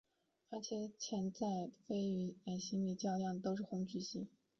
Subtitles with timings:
[0.49, 4.27] 而目前在鲸鱼座矮星系里较明亮恒星都是红巨星。